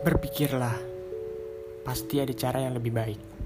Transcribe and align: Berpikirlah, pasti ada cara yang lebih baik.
Berpikirlah, 0.00 0.80
pasti 1.84 2.24
ada 2.24 2.32
cara 2.32 2.64
yang 2.64 2.72
lebih 2.72 2.88
baik. 2.88 3.39